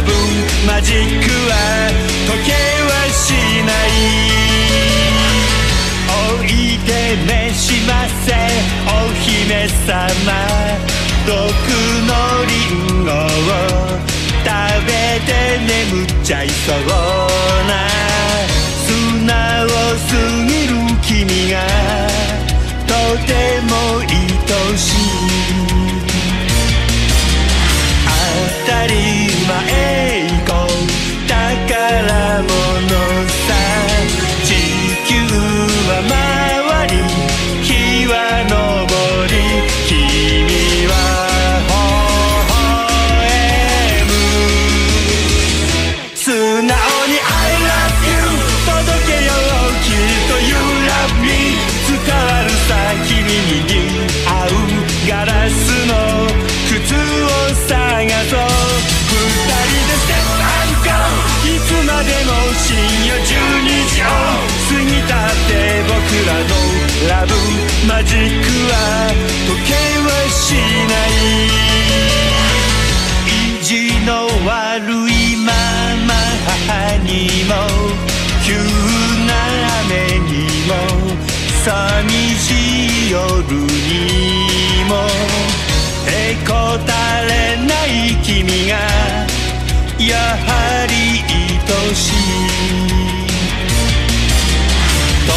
[0.00, 0.12] のラブ
[0.66, 1.54] マジックは
[2.26, 3.32] 時計はし
[3.66, 3.88] ない
[6.08, 6.48] おい
[6.86, 6.90] で
[7.26, 8.32] 召しませ
[8.86, 8.88] お
[9.20, 9.90] 姫様
[11.26, 11.32] 毒
[12.06, 12.12] の
[12.46, 12.52] リ
[12.94, 13.14] ンゴを。
[14.42, 14.48] 食
[14.86, 14.90] べ
[15.26, 15.30] て
[15.68, 16.76] 眠っちゃいそう
[17.68, 17.72] な。
[18.86, 18.88] 素
[19.26, 19.68] 直
[20.08, 20.10] す
[20.46, 21.54] ぎる君が。
[22.86, 22.92] と
[23.26, 23.30] て
[23.68, 24.80] も愛し
[25.16, 25.19] い。
[53.52, 54.48] に合う
[55.08, 55.94] ガラスの
[56.68, 56.98] 靴を
[57.66, 57.74] 探
[58.30, 58.38] そう。
[59.10, 60.88] 二人でステップアンコ
[61.44, 62.68] いつまでも深
[63.06, 63.26] 夜12
[63.88, 64.06] 時を
[64.68, 65.50] 過ぎたって
[65.88, 66.52] 僕らの
[67.08, 67.32] ラブ
[67.88, 68.74] マジックは
[69.46, 71.09] 時計はしない。
[83.92, 84.94] にも
[86.06, 88.76] へこたれない君が
[89.98, 90.92] やはり
[91.26, 92.14] 愛しい
[95.26, 95.32] 遠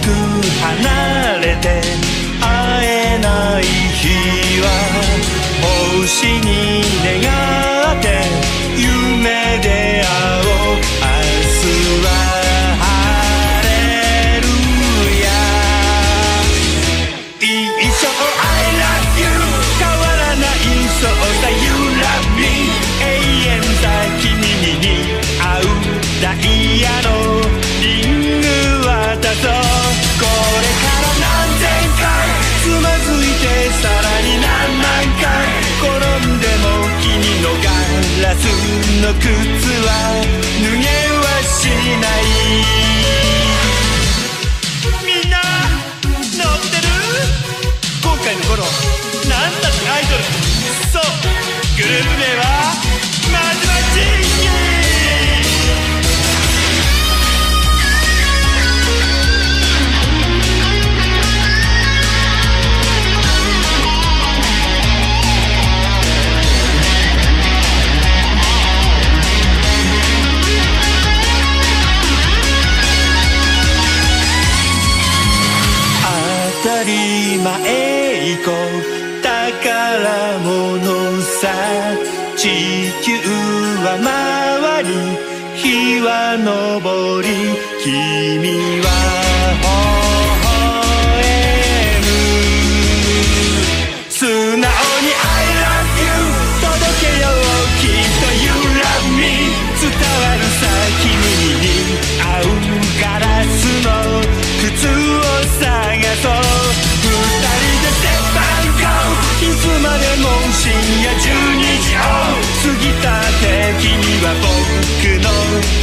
[0.00, 0.04] く
[0.60, 1.82] 離れて
[2.40, 2.44] 会
[2.86, 4.66] えない日は
[5.62, 6.82] 星に
[7.22, 7.43] 願
[76.64, 81.52] たり前行こう宝物さ
[82.38, 83.12] 地球
[83.84, 84.88] は回り
[85.56, 87.28] 日は昇り
[87.84, 90.03] 君は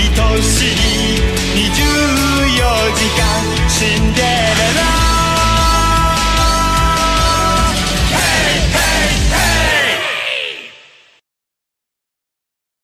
[0.00, 0.97] 愛しい